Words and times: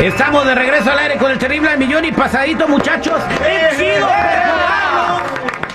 Estamos 0.00 0.46
de 0.46 0.54
regreso 0.54 0.92
al 0.92 0.98
aire 1.00 1.16
con 1.16 1.32
el 1.32 1.38
terrible 1.38 1.70
al 1.70 1.78
millón 1.78 2.04
y 2.04 2.12
pasadito, 2.12 2.68
muchachos. 2.68 3.20
¡Eh, 3.44 3.70
chido! 3.76 4.77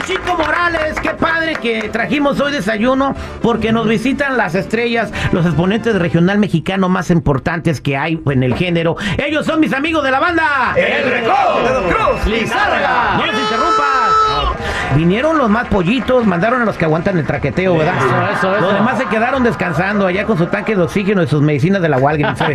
Chico 0.06 0.36
Morales, 0.38 1.00
qué 1.02 1.12
padre 1.12 1.56
que 1.56 1.88
trajimos 1.88 2.38
hoy 2.42 2.52
desayuno 2.52 3.16
porque 3.42 3.72
nos 3.72 3.88
visitan 3.88 4.36
las 4.36 4.54
estrellas, 4.54 5.14
los 5.32 5.46
exponentes 5.46 5.96
regional 5.96 6.40
mexicano 6.40 6.90
más 6.90 7.10
importantes 7.10 7.80
que 7.80 7.96
hay 7.96 8.22
en 8.26 8.44
el 8.44 8.56
género. 8.56 8.98
Ellos 9.18 9.46
son 9.46 9.62
mis 9.62 9.72
amigos 9.72 10.04
de 10.04 10.12
la 10.12 10.20
banda. 10.20 10.74
El 10.76 11.10
Recodo, 11.10 11.84
Cruz, 11.88 12.28
Lizárraga. 12.28 13.16
No 13.18 13.26
les 13.28 13.40
interrumpas. 13.40 14.98
Vinieron 14.98 15.38
los 15.38 15.50
más 15.50 15.68
pollitos, 15.70 16.26
mandaron 16.28 16.62
a 16.62 16.66
los 16.66 16.78
que 16.78 16.86
aguantan 16.86 17.18
el 17.18 17.26
traqueteo, 17.26 17.78
¿verdad? 17.78 17.96
Eso, 17.98 18.48
eso, 18.48 18.56
eso. 18.58 18.62
Los 18.66 18.74
demás 18.76 18.98
se 18.98 19.06
quedaron 19.06 19.44
descansando 19.44 20.06
allá 20.06 20.26
con 20.26 20.38
su 20.38 20.48
tanque 20.48 20.76
de 20.76 20.84
oxígeno 20.84 21.24
y 21.24 21.28
sus 21.28 21.42
medicinas 21.42 21.82
de 21.82 21.90
la 21.90 21.98
Walgreens. 21.98 22.40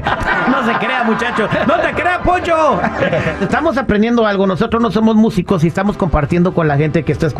No 0.48 0.64
se 0.64 0.72
crea, 0.78 1.04
muchacho. 1.04 1.48
No 1.66 1.78
te 1.78 1.92
creas, 1.92 2.18
Poncho. 2.18 2.80
Estamos 3.40 3.76
aprendiendo 3.76 4.26
algo. 4.26 4.46
Nosotros 4.46 4.82
no 4.82 4.90
somos 4.90 5.14
músicos 5.14 5.62
y 5.62 5.68
estamos 5.68 5.96
compartiendo 5.96 6.52
con 6.52 6.66
la 6.66 6.76
gente 6.76 7.04
que 7.04 7.12
está 7.12 7.26
escuchando 7.26 7.37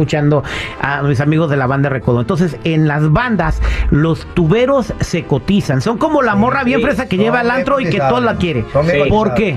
a 0.81 1.03
mis 1.03 1.21
amigos 1.21 1.51
de 1.51 1.57
la 1.57 1.67
banda 1.67 1.89
Recodo. 1.89 2.21
Entonces, 2.21 2.57
en 2.65 2.87
las 2.89 3.11
bandas, 3.13 3.61
los 3.91 4.27
tuberos 4.35 4.93
se 5.01 5.25
cotizan. 5.25 5.81
Son 5.81 5.99
como 5.99 6.23
la 6.23 6.35
morra 6.35 6.65
bien 6.65 6.81
sí, 6.81 6.85
fresa 6.87 7.07
que 7.09 7.17
lleva 7.17 7.41
al 7.41 7.51
antro 7.51 7.81
y 7.81 7.85
que 7.85 7.91
cotizados. 7.91 8.13
todo 8.15 8.21
la 8.25 8.37
quiere. 8.37 8.65
¿Por 9.09 9.35
qué? 9.35 9.57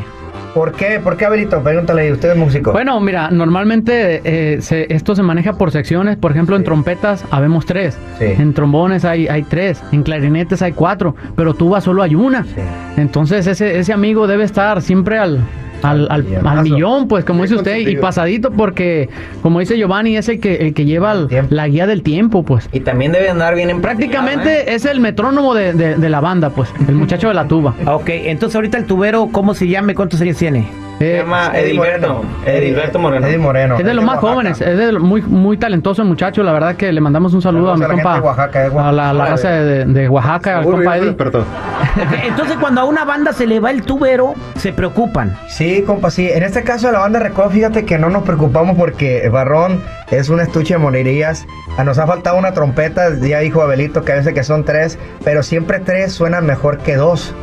¿Por 0.53 0.73
qué? 0.73 0.99
¿Por 1.01 1.15
qué, 1.15 1.25
Abelito? 1.25 1.61
Pregúntale 1.63 2.11
usted 2.11 2.31
es 2.31 2.37
músico. 2.37 2.73
Bueno, 2.73 2.99
mira, 2.99 3.31
normalmente 3.31 4.21
eh, 4.25 4.61
se- 4.61 4.93
esto 4.93 5.15
se 5.15 5.23
maneja 5.23 5.53
por 5.53 5.71
secciones. 5.71 6.17
Por 6.17 6.31
ejemplo, 6.31 6.57
en 6.57 6.65
trompetas 6.65 7.23
habemos 7.31 7.65
tres. 7.65 7.97
Sí. 8.19 8.25
En 8.25 8.53
trombones 8.53 9.05
hay, 9.05 9.29
hay 9.29 9.43
tres. 9.43 9.81
En 9.93 10.03
clarinetes 10.03 10.61
hay 10.61 10.73
cuatro. 10.73 11.15
Pero 11.37 11.53
tuba 11.53 11.79
solo 11.79 12.03
hay 12.03 12.15
una. 12.15 12.43
Sí. 12.43 12.51
Entonces 12.97 13.47
ese, 13.47 13.79
ese 13.79 13.93
amigo 13.93 14.27
debe 14.27 14.43
estar 14.43 14.81
siempre 14.81 15.19
al, 15.19 15.39
al, 15.83 16.07
al- 16.09 16.25
al 16.45 16.63
millón, 16.63 17.07
pues 17.07 17.25
como 17.25 17.43
dice 17.43 17.55
usted, 17.55 17.77
y 17.77 17.95
pasadito 17.97 18.51
porque, 18.51 19.09
como 19.41 19.59
dice 19.59 19.77
Giovanni, 19.77 20.17
es 20.17 20.29
el 20.29 20.39
que, 20.39 20.55
el 20.55 20.73
que 20.73 20.85
lleva 20.85 21.13
el- 21.13 21.27
la 21.49 21.67
guía 21.67 21.87
del 21.87 22.01
tiempo, 22.03 22.43
pues. 22.43 22.69
Y 22.71 22.79
también 22.81 23.11
debe 23.11 23.29
andar 23.29 23.55
bien 23.55 23.69
en 23.69 23.81
Prácticamente 23.81 24.73
es 24.73 24.85
el 24.85 24.99
metrónomo 24.99 25.53
de, 25.53 25.73
de- 25.73 25.95
de 25.95 26.09
la 26.09 26.19
banda, 26.19 26.49
pues, 26.51 26.73
el 26.87 26.95
muchacho 26.95 27.27
de 27.27 27.33
la 27.33 27.47
tuba. 27.47 27.73
Ok, 27.87 28.09
entonces 28.09 28.55
ahorita 28.55 28.77
el 28.77 28.85
tubero, 28.85 29.29
¿cómo 29.31 29.53
se 29.53 29.67
llama? 29.67 29.91
y 29.91 29.95
¿Cuántos 29.95 30.21
años 30.21 30.37
tiene? 30.37 30.65
Se 31.01 31.15
Eh, 31.15 31.17
llama 31.17 31.51
Eddie 31.55 31.69
Edilberto. 31.71 32.21
Edilberto 32.45 32.99
Moreno. 32.99 33.25
Eddie 33.27 33.37
Moreno. 33.39 33.77
es 33.79 33.83
de 33.85 33.93
los 33.95 34.05
más 34.05 34.15
Oaxaca. 34.17 34.33
jóvenes, 34.33 34.61
es 34.61 34.77
de 34.77 34.91
lo- 34.91 34.99
muy, 34.99 35.21
muy 35.23 35.57
talentoso 35.57 36.03
el 36.03 36.07
muchacho, 36.07 36.43
la 36.43 36.51
verdad 36.51 36.75
que 36.75 36.91
le 36.91 37.01
mandamos 37.01 37.33
un 37.33 37.41
saludo 37.41 37.71
Saludos 37.75 37.81
a 37.81 37.85
a 37.85 37.87
mi 37.87 37.95
la 37.97 38.03
compa, 38.03 38.09
gente 38.13 38.21
de 38.21 38.27
Oaxaca, 38.27 38.59
de 38.69 38.79
a 38.79 38.91
la, 38.91 39.13
la 39.13 39.25
raza 39.25 39.49
de, 39.49 39.85
de 39.85 40.09
Oaxaca, 40.09 40.59
al 40.59 40.63
compa 40.65 40.97
Eddie. 40.97 41.15
Entonces 42.27 42.57
cuando 42.59 42.81
a 42.81 42.83
una 42.85 43.03
banda 43.05 43.33
se 43.33 43.47
le 43.47 43.59
va 43.59 43.71
el 43.71 43.81
tubero, 43.81 44.33
se 44.57 44.73
preocupan. 44.73 45.35
Sí, 45.47 45.83
compa, 45.85 46.11
sí. 46.11 46.29
En 46.31 46.43
este 46.43 46.63
caso 46.63 46.87
de 46.87 46.93
la 46.93 46.99
banda 46.99 47.19
Recodo, 47.19 47.49
fíjate 47.49 47.83
que 47.85 47.97
no 47.97 48.09
nos 48.09 48.23
preocupamos 48.23 48.77
porque 48.77 49.27
Barrón 49.29 49.81
es 50.11 50.29
un 50.29 50.39
estuche 50.39 50.75
de 50.75 50.77
monerías. 50.79 51.45
Ah, 51.77 51.83
Nos 51.83 51.97
ha 51.97 52.05
faltado 52.07 52.37
una 52.37 52.53
trompeta, 52.53 53.09
ya 53.21 53.39
dijo 53.39 53.61
Abelito 53.61 54.03
que 54.03 54.11
a 54.11 54.15
veces 54.15 54.33
que 54.33 54.43
son 54.43 54.63
tres, 54.65 54.99
pero 55.23 55.41
siempre 55.41 55.79
tres 55.79 56.13
suenan 56.13 56.45
mejor 56.45 56.77
que 56.79 56.95
dos. 56.95 57.33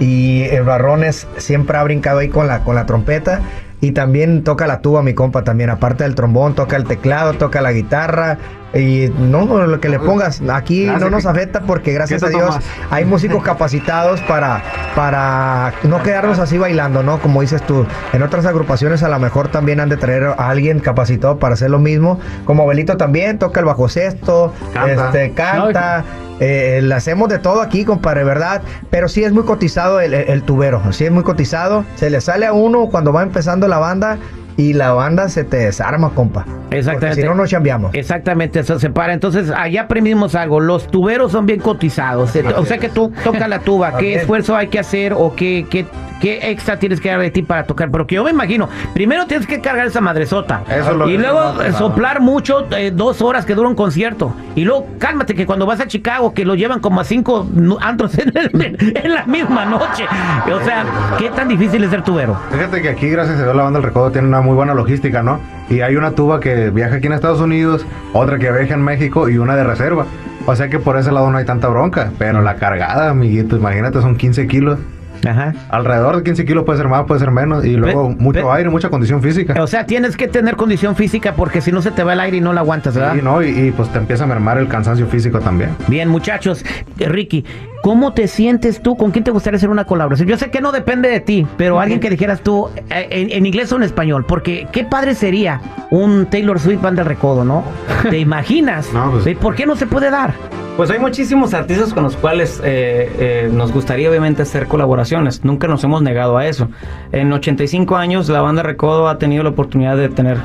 Y 0.00 0.42
el 0.44 0.62
Barrón 0.62 1.04
es, 1.04 1.26
siempre 1.38 1.76
ha 1.76 1.84
brincado 1.84 2.18
ahí 2.18 2.28
con 2.28 2.46
la, 2.46 2.64
con 2.64 2.74
la 2.74 2.86
trompeta. 2.86 3.40
Y 3.80 3.92
también 3.92 4.42
toca 4.42 4.66
la 4.66 4.80
tuba, 4.80 5.02
mi 5.02 5.14
compa, 5.14 5.44
también. 5.44 5.70
Aparte 5.70 6.04
del 6.04 6.14
trombón, 6.14 6.54
toca 6.54 6.76
el 6.76 6.84
teclado, 6.84 7.34
toca 7.34 7.60
la 7.60 7.72
guitarra. 7.72 8.38
Y 8.74 9.08
no, 9.18 9.46
lo 9.66 9.80
que 9.80 9.88
le 9.88 9.98
pongas, 9.98 10.42
aquí 10.50 10.84
no 10.84 11.08
nos 11.08 11.24
afecta 11.24 11.60
porque 11.62 11.92
gracias 11.94 12.22
a 12.22 12.28
Dios 12.28 12.54
hay 12.90 13.04
músicos 13.06 13.42
capacitados 13.42 14.20
para, 14.22 14.62
para 14.94 15.72
no 15.84 16.02
quedarnos 16.02 16.38
así 16.38 16.58
bailando, 16.58 17.02
¿no? 17.02 17.18
Como 17.18 17.40
dices 17.40 17.62
tú, 17.62 17.86
en 18.12 18.22
otras 18.22 18.44
agrupaciones 18.44 19.02
a 19.02 19.08
lo 19.08 19.18
mejor 19.18 19.48
también 19.48 19.80
han 19.80 19.88
de 19.88 19.96
traer 19.96 20.24
a 20.24 20.50
alguien 20.50 20.80
capacitado 20.80 21.38
para 21.38 21.54
hacer 21.54 21.70
lo 21.70 21.78
mismo. 21.78 22.20
Como 22.44 22.64
Abelito 22.64 22.98
también 22.98 23.38
toca 23.38 23.60
el 23.60 23.66
bajo 23.66 23.88
sexto, 23.88 24.52
Canta. 24.74 25.06
este, 25.06 25.32
canta. 25.32 26.04
eh, 26.40 26.80
le 26.82 26.94
hacemos 26.94 27.30
de 27.30 27.38
todo 27.38 27.62
aquí, 27.62 27.86
compadre, 27.86 28.22
¿verdad? 28.24 28.60
Pero 28.90 29.08
sí 29.08 29.24
es 29.24 29.32
muy 29.32 29.44
cotizado 29.44 29.98
el, 30.00 30.12
el- 30.12 30.28
el 30.28 30.42
tubero, 30.42 30.82
sí 30.92 31.06
es 31.06 31.10
muy 31.10 31.22
cotizado. 31.22 31.86
Se 31.96 32.10
le 32.10 32.20
sale 32.20 32.44
a 32.46 32.52
uno 32.52 32.88
cuando 32.90 33.14
va 33.14 33.22
empezando 33.22 33.66
la 33.66 33.78
banda 33.78 34.18
y 34.58 34.72
la 34.72 34.90
banda 34.92 35.28
se 35.28 35.44
te 35.44 35.56
desarma, 35.56 36.10
compa. 36.10 36.44
Exactamente. 36.72 37.06
Porque 37.06 37.22
si 37.22 37.28
no, 37.28 37.34
nos 37.36 37.48
chambeamos. 37.48 37.94
Exactamente, 37.94 38.58
eso 38.58 38.78
se 38.80 38.90
para. 38.90 39.12
Entonces, 39.14 39.50
allá 39.56 39.82
aprendimos 39.82 40.34
algo. 40.34 40.58
Los 40.58 40.88
tuberos 40.88 41.30
son 41.30 41.46
bien 41.46 41.60
cotizados. 41.60 42.34
O 42.56 42.66
sea 42.66 42.78
que 42.78 42.88
tú 42.88 43.12
tocas 43.22 43.48
la 43.48 43.60
tuba. 43.60 43.96
¿Qué 43.96 44.16
es. 44.16 44.20
esfuerzo 44.22 44.56
hay 44.56 44.66
que 44.66 44.80
hacer 44.80 45.12
o 45.12 45.34
qué, 45.36 45.64
qué, 45.70 45.86
qué 46.20 46.50
extra 46.50 46.78
tienes 46.78 47.00
que 47.00 47.08
dar 47.10 47.20
de 47.20 47.30
ti 47.30 47.42
para 47.42 47.64
tocar? 47.64 47.90
Porque 47.90 48.14
yo 48.16 48.24
me 48.24 48.30
imagino, 48.30 48.68
primero 48.94 49.26
tienes 49.26 49.46
que 49.46 49.60
cargar 49.60 49.86
esa 49.86 50.00
madresota. 50.00 50.62
Eso 50.70 51.08
y 51.08 51.16
luego 51.18 51.54
soplar 51.76 52.20
mucho, 52.20 52.66
eh, 52.76 52.90
dos 52.94 53.22
horas 53.22 53.44
que 53.44 53.54
dura 53.54 53.68
un 53.68 53.74
concierto. 53.74 54.34
Y 54.54 54.64
luego, 54.64 54.86
cálmate 54.98 55.34
que 55.34 55.46
cuando 55.46 55.66
vas 55.66 55.80
a 55.80 55.86
Chicago, 55.86 56.34
que 56.34 56.44
lo 56.44 56.54
llevan 56.54 56.80
como 56.80 57.00
a 57.00 57.04
cinco 57.04 57.46
antros 57.80 58.18
en, 58.18 58.32
el- 58.36 58.92
en 58.96 59.14
la 59.14 59.24
misma 59.26 59.64
noche. 59.64 60.04
O 60.52 60.64
sea, 60.64 60.84
¿qué 61.18 61.30
tan 61.30 61.48
difícil 61.48 61.84
es 61.84 61.90
ser 61.90 62.02
tubero? 62.02 62.36
Fíjate 62.50 62.82
que 62.82 62.88
aquí, 62.88 63.08
gracias 63.08 63.38
a 63.38 63.44
Dios, 63.44 63.54
la 63.56 63.62
banda 63.62 63.78
del 63.78 63.86
Recodo 63.88 64.10
tiene 64.10 64.26
una 64.28 64.40
muy 64.40 64.54
buena 64.54 64.74
logística, 64.74 65.22
¿no? 65.22 65.40
Y 65.70 65.80
hay 65.82 65.96
una 65.96 66.12
tuba 66.12 66.40
que 66.40 66.70
viaja 66.70 66.96
aquí 66.96 67.06
en 67.06 67.12
Estados 67.12 67.40
Unidos, 67.40 67.86
otra 68.12 68.38
que 68.38 68.50
viaja 68.50 68.74
en 68.74 68.82
México 68.82 69.28
y 69.28 69.38
una 69.38 69.54
de 69.54 69.64
reserva. 69.64 70.06
O 70.46 70.56
sea 70.56 70.68
que 70.68 70.78
por 70.78 70.96
ese 70.96 71.12
lado 71.12 71.30
no 71.30 71.36
hay 71.36 71.44
tanta 71.44 71.68
bronca. 71.68 72.10
Pero 72.18 72.40
la 72.40 72.54
cargada, 72.56 73.10
amiguito, 73.10 73.56
imagínate, 73.56 74.00
son 74.00 74.16
15 74.16 74.46
kilos. 74.46 74.78
Ajá. 75.26 75.54
Alrededor 75.70 76.16
de 76.16 76.22
15 76.22 76.44
kilos 76.44 76.64
puede 76.64 76.78
ser 76.78 76.88
más, 76.88 77.04
puede 77.06 77.20
ser 77.20 77.30
menos. 77.30 77.64
Y 77.64 77.76
luego 77.76 78.08
Pe- 78.10 78.16
mucho 78.22 78.40
pe- 78.42 78.52
aire, 78.52 78.70
mucha 78.70 78.88
condición 78.90 79.22
física. 79.22 79.60
O 79.62 79.66
sea, 79.66 79.86
tienes 79.86 80.16
que 80.16 80.28
tener 80.28 80.56
condición 80.56 80.96
física 80.96 81.34
porque 81.34 81.60
si 81.60 81.72
no 81.72 81.82
se 81.82 81.90
te 81.90 82.04
va 82.04 82.12
el 82.12 82.20
aire 82.20 82.36
y 82.36 82.40
no 82.40 82.52
la 82.52 82.60
aguantas, 82.60 82.94
¿verdad? 82.94 83.14
Sí, 83.14 83.20
¿no? 83.22 83.42
Y, 83.42 83.48
y, 83.48 83.70
pues 83.72 83.88
te 83.90 83.98
empieza 83.98 84.24
a 84.24 84.26
mermar 84.26 84.58
el 84.58 84.68
cansancio 84.68 85.06
físico 85.06 85.40
también. 85.40 85.70
Bien, 85.88 86.08
muchachos. 86.08 86.64
Ricky, 86.98 87.44
¿cómo 87.82 88.12
te 88.12 88.28
sientes 88.28 88.80
tú? 88.82 88.96
¿Con 88.96 89.10
quién 89.10 89.24
te 89.24 89.30
gustaría 89.30 89.56
hacer 89.56 89.70
una 89.70 89.84
colaboración? 89.84 90.28
Yo 90.28 90.36
sé 90.36 90.50
que 90.50 90.60
no 90.60 90.72
depende 90.72 91.08
de 91.08 91.20
ti, 91.20 91.46
pero 91.56 91.80
alguien 91.80 92.00
que 92.00 92.10
dijeras 92.10 92.40
tú 92.42 92.68
eh, 92.90 93.06
en, 93.10 93.30
en 93.30 93.46
inglés 93.46 93.72
o 93.72 93.76
en 93.76 93.82
español, 93.82 94.24
porque 94.26 94.66
qué 94.72 94.84
padre 94.84 95.14
sería 95.14 95.60
un 95.90 96.26
Taylor 96.26 96.58
Swift 96.60 96.80
banda 96.82 97.02
del 97.02 97.08
recodo, 97.08 97.44
¿no? 97.44 97.64
¿Te 98.10 98.18
imaginas? 98.18 98.92
No, 98.92 99.10
pues- 99.12 99.36
¿Por 99.36 99.54
qué 99.54 99.66
no 99.66 99.76
se 99.76 99.86
puede 99.86 100.10
dar? 100.10 100.34
Pues 100.76 100.90
hay 100.90 101.00
muchísimos 101.00 101.54
artistas 101.54 101.92
con 101.92 102.04
los 102.04 102.16
cuales 102.16 102.60
eh, 102.62 103.10
eh, 103.18 103.50
nos 103.52 103.72
gustaría 103.72 104.08
obviamente 104.08 104.42
hacer 104.42 104.68
colaboraciones. 104.68 105.44
Nunca 105.44 105.66
nos 105.66 105.82
hemos 105.82 106.02
negado 106.02 106.36
a 106.38 106.46
eso. 106.46 106.68
En 107.10 107.32
85 107.32 107.96
años 107.96 108.28
la 108.28 108.42
banda 108.42 108.62
Recodo 108.62 109.08
ha 109.08 109.18
tenido 109.18 109.42
la 109.42 109.50
oportunidad 109.50 109.96
de 109.96 110.08
tener 110.08 110.36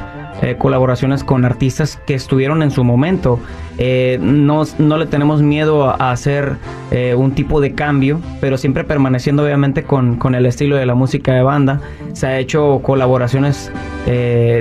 eh, 0.41 0.55
colaboraciones 0.57 1.23
con 1.23 1.45
artistas 1.45 1.99
que 2.05 2.15
estuvieron 2.15 2.63
en 2.63 2.71
su 2.71 2.83
momento. 2.83 3.39
Eh, 3.77 4.17
no, 4.21 4.63
no 4.77 4.97
le 4.97 5.05
tenemos 5.05 5.41
miedo 5.41 5.89
a, 5.89 6.11
hacer 6.11 6.57
eh, 6.91 7.15
un 7.15 7.31
tipo 7.33 7.61
de 7.61 7.73
cambio, 7.73 8.19
pero 8.41 8.57
siempre 8.57 8.83
permaneciendo 8.83 9.43
obviamente 9.43 9.83
con, 9.83 10.17
con 10.17 10.35
el 10.35 10.45
estilo 10.45 10.75
de 10.75 10.85
la 10.85 10.95
música 10.95 11.33
de 11.33 11.43
banda. 11.43 11.81
Se 12.13 12.27
ha 12.27 12.39
hecho 12.39 12.81
colaboraciones 12.83 13.71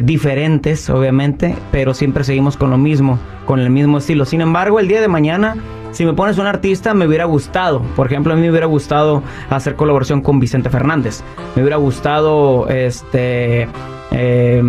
diferentes, 0.04 0.88
obviamente, 0.88 1.56
pero 1.72 1.94
siempre 1.94 2.22
seguimos 2.22 2.56
con 2.56 2.70
lo 2.70 2.78
mismo, 2.78 3.18
con 3.44 3.58
el 3.58 3.70
mismo 3.70 3.98
estilo. 3.98 4.24
Sin 4.24 4.40
embargo, 4.40 4.78
el 4.78 4.86
día 4.86 5.00
de 5.00 5.08
mañana, 5.08 5.56
si 5.92 6.04
me 6.04 6.14
pones 6.14 6.38
un 6.38 6.46
artista, 6.46 6.92
me 6.94 7.06
hubiera 7.06 7.24
gustado. 7.24 7.80
Por 7.96 8.06
ejemplo, 8.06 8.32
a 8.32 8.36
mí 8.36 8.42
me 8.42 8.50
hubiera 8.50 8.66
gustado 8.66 9.22
hacer 9.50 9.76
colaboración 9.76 10.20
con 10.20 10.40
Vicente 10.40 10.68
Fernández. 10.70 11.22
Me 11.54 11.62
hubiera 11.62 11.76
gustado, 11.76 12.68
este... 12.68 13.68
eh, 14.10 14.62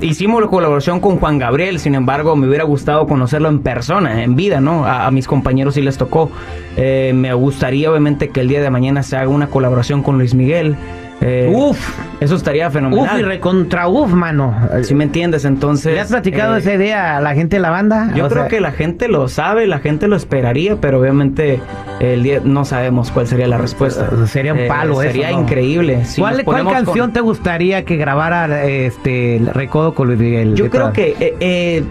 hicimos 0.00 0.40
la 0.40 0.48
colaboración 0.48 1.00
con 1.00 1.18
Juan 1.18 1.38
Gabriel, 1.38 1.78
sin 1.78 1.94
embargo, 1.94 2.36
me 2.36 2.46
hubiera 2.46 2.64
gustado 2.64 3.06
conocerlo 3.06 3.48
en 3.48 3.60
persona, 3.60 4.22
en 4.22 4.36
vida, 4.36 4.60
¿no? 4.60 4.84
A, 4.84 5.06
a 5.06 5.10
mis 5.10 5.26
compañeros 5.26 5.74
sí 5.74 5.82
les 5.82 5.98
tocó. 5.98 6.30
Eh, 6.76 7.12
me 7.14 7.32
gustaría, 7.34 7.90
obviamente, 7.90 8.28
que 8.28 8.40
el 8.40 8.48
día 8.48 8.60
de 8.60 8.70
mañana 8.70 9.02
se 9.02 9.16
haga 9.16 9.28
una 9.28 9.48
colaboración 9.48 10.02
con 10.02 10.18
Luis 10.18 10.34
Miguel. 10.34 10.76
Eh, 11.22 11.50
Uf, 11.54 11.78
eso 12.20 12.36
estaría 12.36 12.66
uf 12.68 12.74
fenomenal. 12.74 13.18
y 13.20 13.22
recontra 13.22 13.88
uf, 13.88 14.12
mano. 14.12 14.54
Si 14.82 14.94
me 14.94 15.04
entiendes, 15.04 15.44
entonces. 15.46 15.94
¿Le 15.94 16.00
has 16.00 16.08
platicado 16.08 16.54
eh, 16.56 16.58
esa 16.58 16.74
idea 16.74 17.16
a 17.16 17.20
la 17.20 17.34
gente 17.34 17.56
de 17.56 17.60
la 17.62 17.70
banda? 17.70 18.10
Yo 18.14 18.26
O 18.26 18.28
creo 18.28 18.42
sea, 18.42 18.48
que 18.48 18.60
la 18.60 18.70
gente 18.72 19.08
lo 19.08 19.26
sabe, 19.28 19.66
la 19.66 19.78
gente 19.78 20.08
lo 20.08 20.16
esperaría, 20.16 20.76
pero 20.76 21.00
obviamente 21.00 21.58
el 22.00 22.22
día 22.22 22.40
no 22.44 22.64
sabemos 22.66 23.10
cuál 23.10 23.26
sería 23.26 23.48
la 23.48 23.56
respuesta. 23.58 24.10
Eh, 24.12 24.26
sería 24.26 24.52
un 24.52 24.68
palo 24.68 25.00
eso, 25.02 25.10
Sería 25.12 25.32
increíble. 25.32 26.04
Si 26.04 26.20
¿Cuál, 26.20 26.44
con- 26.44 26.66
canción 26.66 27.12
te 27.12 27.20
gustaría 27.20 27.84
que 27.86 27.96
grabara 27.96 28.64
este 28.64 29.36
el 29.36 29.46
recodo 29.46 29.94
con 29.94 30.08
Luis 30.08 30.18
Miguel? 30.20 30.54
Yo 30.54 30.68
creo 30.70 30.92
que 30.92 31.16
eh, 31.18 31.34
eh, 31.40 31.84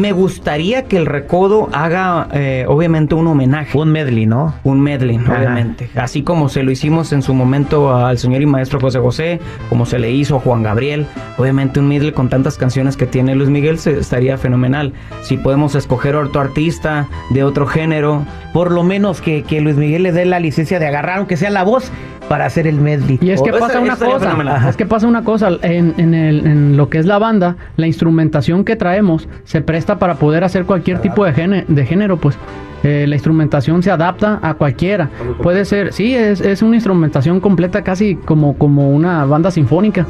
Me 0.00 0.12
gustaría 0.12 0.84
que 0.84 0.96
el 0.96 1.06
Recodo 1.06 1.68
haga, 1.72 2.28
eh, 2.32 2.64
obviamente, 2.68 3.14
un 3.14 3.26
homenaje. 3.26 3.76
Un 3.78 3.90
medley, 3.92 4.26
¿no? 4.26 4.54
Un 4.64 4.80
medley, 4.80 5.16
Ajá. 5.16 5.36
obviamente. 5.38 5.88
Así 5.94 6.22
como 6.22 6.48
se 6.48 6.62
lo 6.62 6.70
hicimos 6.70 7.12
en 7.12 7.22
su 7.22 7.34
momento 7.34 7.94
al 7.94 8.18
señor 8.18 8.42
y 8.42 8.46
maestro 8.46 8.80
José 8.80 8.98
José, 8.98 9.40
como 9.68 9.86
se 9.86 9.98
le 9.98 10.10
hizo 10.10 10.36
a 10.36 10.40
Juan 10.40 10.62
Gabriel. 10.62 11.06
Obviamente 11.38 11.80
un 11.80 11.88
medley 11.88 12.12
con 12.12 12.28
tantas 12.28 12.56
canciones 12.56 12.96
que 12.96 13.06
tiene 13.06 13.34
Luis 13.34 13.50
Miguel 13.50 13.78
se- 13.78 13.98
estaría 13.98 14.38
fenomenal. 14.38 14.92
Si 15.22 15.36
podemos 15.36 15.74
escoger 15.74 16.16
otro 16.16 16.40
artista 16.40 17.06
de 17.30 17.44
otro 17.44 17.66
género. 17.66 18.24
Por 18.52 18.70
lo 18.70 18.84
menos 18.84 19.20
que, 19.20 19.42
que 19.42 19.60
Luis 19.60 19.76
Miguel 19.76 20.04
le 20.04 20.12
dé 20.12 20.24
la 20.26 20.38
licencia 20.38 20.78
de 20.78 20.86
agarrar, 20.86 21.18
aunque 21.18 21.36
sea 21.36 21.50
la 21.50 21.64
voz, 21.64 21.90
para 22.28 22.46
hacer 22.46 22.66
el 22.66 22.76
medley. 22.80 23.18
Y 23.20 23.30
es 23.30 23.42
que 23.42 23.50
Oh, 23.50 23.58
pasa 23.58 23.72
esa- 23.74 23.80
una 23.80 23.92
esa 23.94 24.06
cosa, 24.06 24.68
es 24.70 24.76
que 24.76 24.86
pasa 24.86 25.06
una 25.06 25.24
cosa, 25.24 25.50
en, 25.60 25.92
en 25.98 26.14
el- 26.14 26.46
en 26.46 26.76
lo 26.76 26.88
que 26.88 26.96
es 26.98 27.04
la 27.04 27.18
banda, 27.18 27.56
la 27.76 27.86
instrumentación 27.86 28.64
que 28.64 28.76
traemos 28.76 29.28
se 29.44 29.60
presta 29.60 29.83
para 29.86 30.14
poder 30.16 30.44
hacer 30.44 30.64
cualquier 30.64 31.00
tipo 31.00 31.24
de 31.24 31.32
género, 31.32 31.66
de 31.68 31.86
género 31.86 32.16
pues 32.16 32.36
eh, 32.82 33.06
la 33.08 33.14
instrumentación 33.14 33.82
se 33.82 33.90
adapta 33.90 34.38
a 34.42 34.54
cualquiera. 34.54 35.10
Puede 35.42 35.64
ser, 35.64 35.92
sí, 35.92 36.14
es, 36.14 36.40
es 36.40 36.62
una 36.62 36.76
instrumentación 36.76 37.40
completa 37.40 37.82
casi 37.82 38.14
como, 38.16 38.56
como 38.58 38.90
una 38.90 39.24
banda 39.24 39.50
sinfónica, 39.50 40.06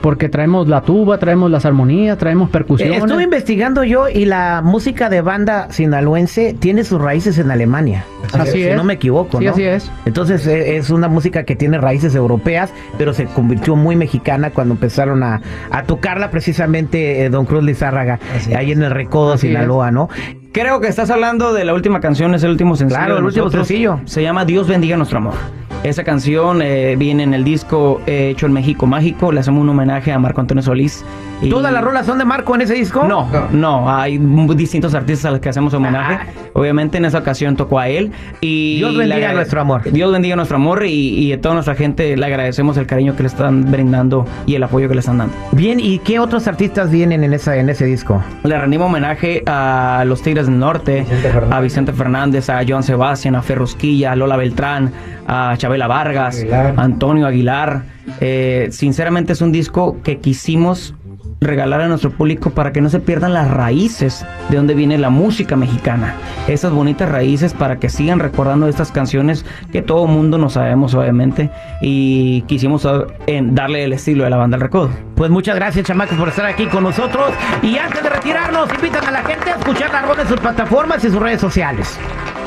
porque 0.00 0.28
traemos 0.28 0.68
la 0.68 0.82
tuba, 0.82 1.18
traemos 1.18 1.50
las 1.50 1.64
armonías, 1.66 2.18
traemos 2.18 2.50
percusiones. 2.50 2.98
Estuve 3.02 3.24
investigando 3.24 3.84
yo 3.84 4.08
y 4.08 4.24
la 4.24 4.60
música 4.62 5.08
de 5.08 5.20
banda 5.22 5.70
sinaloense 5.70 6.54
tiene 6.58 6.84
sus 6.84 7.00
raíces 7.00 7.38
en 7.38 7.50
Alemania. 7.50 8.04
Así 8.32 8.52
si 8.52 8.62
es. 8.64 8.76
no 8.76 8.84
me 8.84 8.94
equivoco, 8.94 9.38
Sí, 9.38 9.44
¿no? 9.44 9.50
así 9.50 9.62
es. 9.64 9.90
Entonces 10.04 10.46
eh, 10.46 10.76
es 10.76 10.90
una 10.90 11.08
música 11.08 11.44
que 11.44 11.56
tiene 11.56 11.78
raíces 11.78 12.14
europeas, 12.14 12.72
pero 12.98 13.12
se 13.12 13.26
convirtió 13.26 13.76
muy 13.76 13.96
mexicana 13.96 14.50
cuando 14.50 14.74
empezaron 14.74 15.22
a, 15.22 15.40
a 15.70 15.82
tocarla 15.84 16.30
precisamente 16.30 17.24
eh, 17.24 17.30
Don 17.30 17.44
Cruz 17.46 17.62
Lizárraga, 17.64 18.18
Así 18.34 18.54
ahí 18.54 18.72
en 18.72 18.82
el 18.82 18.90
Recodo, 18.90 19.34
Así 19.34 19.48
Sinaloa, 19.48 19.90
¿no? 19.90 20.08
Creo 20.52 20.80
que 20.80 20.88
estás 20.88 21.10
hablando 21.10 21.52
de 21.54 21.64
la 21.64 21.72
última 21.72 22.00
canción, 22.00 22.34
es 22.34 22.42
el 22.42 22.50
último 22.50 22.76
sencillo. 22.76 22.98
Claro, 22.98 23.18
el 23.18 23.24
último 23.24 23.50
sencillo. 23.50 24.00
Se 24.04 24.22
llama 24.22 24.44
Dios 24.44 24.68
bendiga 24.68 24.96
nuestro 24.98 25.18
amor. 25.18 25.34
Esa 25.84 26.04
canción 26.04 26.62
eh, 26.62 26.94
viene 26.96 27.24
en 27.24 27.34
el 27.34 27.42
disco 27.42 28.00
eh, 28.06 28.28
hecho 28.30 28.46
en 28.46 28.52
México 28.52 28.86
Mágico. 28.86 29.32
Le 29.32 29.40
hacemos 29.40 29.62
un 29.62 29.68
homenaje 29.68 30.12
a 30.12 30.18
Marco 30.18 30.40
Antonio 30.40 30.62
Solís. 30.62 31.04
Y- 31.40 31.50
¿Todas 31.50 31.72
las 31.72 31.82
rolas 31.82 32.06
son 32.06 32.18
de 32.18 32.24
Marco 32.24 32.54
en 32.54 32.60
ese 32.60 32.74
disco? 32.74 33.02
No, 33.02 33.28
no, 33.50 33.92
hay 33.92 34.16
distintos 34.54 34.94
artistas 34.94 35.24
a 35.26 35.30
los 35.32 35.40
que 35.40 35.48
hacemos 35.48 35.74
homenaje. 35.74 36.18
Ah. 36.20 36.26
Obviamente 36.52 36.98
en 36.98 37.04
esa 37.04 37.18
ocasión 37.18 37.56
tocó 37.56 37.80
a 37.80 37.88
él. 37.88 38.12
Y 38.40 38.76
Dios 38.76 38.96
bendiga 38.96 39.30
agrade- 39.30 39.34
nuestro 39.34 39.60
amor. 39.60 39.82
Dios 39.90 40.12
bendiga 40.12 40.36
nuestro 40.36 40.56
amor 40.56 40.86
y, 40.86 40.90
y 41.18 41.32
a 41.32 41.40
toda 41.40 41.54
nuestra 41.54 41.74
gente 41.74 42.16
le 42.16 42.26
agradecemos 42.26 42.76
el 42.76 42.86
cariño 42.86 43.16
que 43.16 43.24
le 43.24 43.28
están 43.28 43.68
brindando 43.72 44.24
y 44.46 44.54
el 44.54 44.62
apoyo 44.62 44.86
que 44.88 44.94
le 44.94 45.00
están 45.00 45.18
dando. 45.18 45.34
Bien, 45.50 45.80
¿y 45.80 45.98
qué 45.98 46.20
otros 46.20 46.46
artistas 46.46 46.92
vienen 46.92 47.24
en, 47.24 47.32
esa, 47.32 47.56
en 47.56 47.68
ese 47.70 47.86
disco? 47.86 48.22
Le 48.44 48.56
rendimos 48.56 48.86
homenaje 48.86 49.42
a 49.46 50.04
los 50.06 50.22
Tigres 50.22 50.46
del 50.46 50.60
Norte, 50.60 51.00
Vicente 51.10 51.32
a 51.50 51.60
Vicente 51.60 51.92
Fernández, 51.92 52.50
a 52.50 52.60
Joan 52.66 52.84
Sebastián, 52.84 53.34
a 53.34 53.42
Ferrusquilla, 53.42 54.12
a 54.12 54.16
Lola 54.16 54.36
Beltrán, 54.36 54.92
a 55.26 55.56
Chabela 55.72 55.86
Vargas, 55.86 56.36
Aguilar. 56.38 56.74
Antonio 56.76 57.26
Aguilar. 57.26 57.82
Eh, 58.20 58.68
sinceramente 58.70 59.32
es 59.32 59.40
un 59.40 59.52
disco 59.52 59.96
que 60.02 60.18
quisimos 60.18 60.94
regalar 61.40 61.80
a 61.80 61.88
nuestro 61.88 62.10
público 62.10 62.50
para 62.50 62.72
que 62.72 62.82
no 62.82 62.90
se 62.90 63.00
pierdan 63.00 63.32
las 63.32 63.50
raíces 63.50 64.24
de 64.50 64.58
donde 64.58 64.74
viene 64.74 64.98
la 64.98 65.08
música 65.08 65.56
mexicana. 65.56 66.14
Esas 66.46 66.72
bonitas 66.72 67.08
raíces 67.08 67.54
para 67.54 67.78
que 67.78 67.88
sigan 67.88 68.18
recordando 68.18 68.68
estas 68.68 68.92
canciones 68.92 69.46
que 69.72 69.80
todo 69.80 70.06
mundo 70.06 70.36
no 70.36 70.50
sabemos 70.50 70.94
obviamente 70.94 71.50
y 71.80 72.42
quisimos 72.42 72.86
en 73.26 73.54
darle 73.54 73.84
el 73.84 73.94
estilo 73.94 74.24
de 74.24 74.30
la 74.30 74.36
banda 74.36 74.56
El 74.56 74.60
Recodo. 74.60 74.90
Pues 75.16 75.30
muchas 75.30 75.56
gracias, 75.56 75.86
chamacos, 75.86 76.18
por 76.18 76.28
estar 76.28 76.44
aquí 76.44 76.66
con 76.66 76.84
nosotros. 76.84 77.32
Y 77.62 77.78
antes 77.78 78.02
de 78.02 78.10
retirarnos, 78.10 78.68
invitan 78.74 79.06
a 79.06 79.10
la 79.10 79.22
gente 79.22 79.50
a 79.50 79.56
escuchar 79.56 79.90
la 79.90 80.02
rola 80.02 80.22
en 80.22 80.28
sus 80.28 80.38
plataformas 80.38 81.02
y 81.02 81.08
sus 81.08 81.20
redes 81.20 81.40
sociales. 81.40 81.98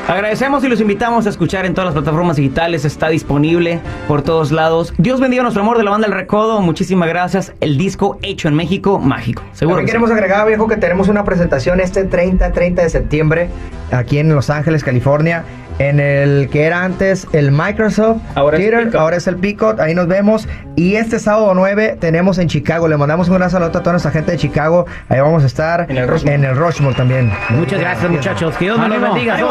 Agradecemos 0.08 0.62
y 0.62 0.68
los 0.68 0.80
invitamos 0.80 1.26
a 1.26 1.30
escuchar 1.30 1.66
en 1.66 1.74
todas 1.74 1.86
las 1.86 1.94
plataformas 1.94 2.36
digitales. 2.36 2.84
Está 2.84 3.08
disponible 3.08 3.80
por 4.06 4.22
todos 4.22 4.52
lados. 4.52 4.94
Dios 4.98 5.20
bendiga 5.20 5.42
nuestro 5.42 5.62
amor 5.62 5.78
de 5.78 5.82
la 5.82 5.90
banda 5.90 6.06
El 6.06 6.12
Recodo. 6.12 6.60
Muchísimas 6.60 7.08
gracias. 7.08 7.52
El 7.60 7.76
disco 7.76 8.16
hecho 8.22 8.46
en 8.46 8.54
México, 8.54 9.00
mágico. 9.00 9.42
Seguro. 9.52 9.78
Que 9.78 9.82
sí. 9.82 9.86
queremos 9.88 10.12
agregar, 10.12 10.46
viejo, 10.46 10.68
que 10.68 10.76
tenemos 10.76 11.08
una 11.08 11.24
presentación 11.24 11.80
este 11.80 12.04
30, 12.04 12.52
30 12.52 12.82
de 12.82 12.88
septiembre 12.88 13.48
aquí 13.90 14.18
en 14.18 14.32
Los 14.32 14.48
Ángeles, 14.48 14.84
California, 14.84 15.44
en 15.78 16.00
el 16.00 16.48
que 16.50 16.64
era 16.64 16.84
antes 16.84 17.26
el 17.32 17.50
Microsoft 17.52 18.18
Ahora 18.34 18.56
es 18.56 18.68
Theater, 18.68 18.96
ahora 18.96 19.16
es 19.16 19.26
el 19.26 19.36
Picot, 19.36 19.78
ahí 19.80 19.94
nos 19.94 20.06
vemos. 20.08 20.48
Y 20.74 20.96
este 20.96 21.18
sábado 21.18 21.52
9 21.54 21.96
tenemos 22.00 22.38
en 22.38 22.48
Chicago, 22.48 22.88
le 22.88 22.96
mandamos 22.96 23.28
un 23.28 23.36
gran 23.36 23.50
saludo 23.50 23.68
a 23.68 23.72
toda 23.72 23.92
nuestra 23.92 24.10
gente 24.10 24.32
de 24.32 24.38
Chicago, 24.38 24.86
ahí 25.08 25.20
vamos 25.20 25.42
a 25.42 25.46
estar 25.46 25.86
En 25.90 25.96
el 25.98 26.08
Rushmore. 26.08 26.34
en 26.34 26.44
el 26.44 26.56
Rushmore 26.56 26.94
también. 26.94 27.32
Muchas 27.50 27.80
gracias, 27.80 28.10
muchachos. 28.10 28.56
Que 28.56 28.64
Dios 28.66 28.78
me 28.78 28.88
los 28.88 29.00
bendiga. 29.00 29.38
Ellos 29.38 29.50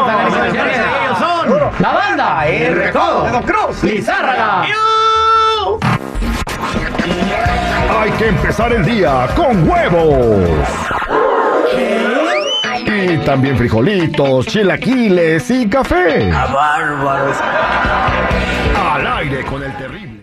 son. 1.18 1.46
La 1.78 1.92
banda, 1.92 2.46
El 2.48 2.74
Recodo 2.76 3.24
de 3.24 3.30
Don 3.30 3.42
Cruz. 3.42 3.82
Lizárraga. 3.84 4.62
Hay 8.00 8.10
que 8.12 8.28
empezar 8.28 8.72
el 8.72 8.84
día 8.84 9.26
con 9.34 9.68
huevos. 9.68 10.48
Y 12.96 13.18
también 13.18 13.58
frijolitos, 13.58 14.46
chilaquiles 14.46 15.50
y 15.50 15.68
café. 15.68 16.32
Al 18.74 19.06
aire 19.18 19.44
con 19.44 19.62
el 19.62 19.76
terrible. 19.76 20.15